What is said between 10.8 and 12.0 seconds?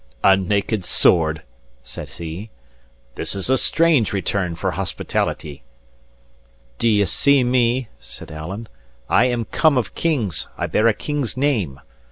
a king's name.